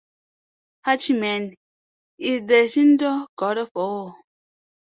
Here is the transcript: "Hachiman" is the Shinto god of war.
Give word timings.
"Hachiman" 0.85 1.43
is 2.17 2.41
the 2.47 2.67
Shinto 2.67 3.27
god 3.37 3.59
of 3.59 3.69
war. 3.75 4.15